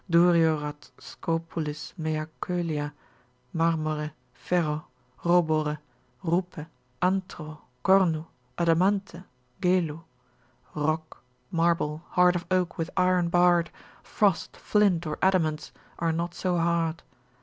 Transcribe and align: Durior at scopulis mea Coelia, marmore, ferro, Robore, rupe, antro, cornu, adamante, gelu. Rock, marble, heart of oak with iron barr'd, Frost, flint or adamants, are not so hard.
Durior 0.09 0.63
at 0.65 0.89
scopulis 0.99 1.93
mea 1.95 2.25
Coelia, 2.41 2.91
marmore, 3.53 4.13
ferro, 4.33 4.87
Robore, 5.23 5.77
rupe, 6.23 6.65
antro, 7.03 7.61
cornu, 7.85 8.25
adamante, 8.57 9.23
gelu. 9.61 10.01
Rock, 10.73 11.21
marble, 11.51 12.01
heart 12.13 12.35
of 12.35 12.47
oak 12.49 12.79
with 12.79 12.89
iron 12.97 13.29
barr'd, 13.29 13.69
Frost, 14.01 14.57
flint 14.57 15.05
or 15.05 15.17
adamants, 15.21 15.71
are 15.99 16.11
not 16.11 16.33
so 16.33 16.57
hard. 16.57 17.03